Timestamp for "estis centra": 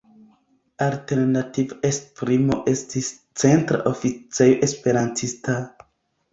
2.73-3.85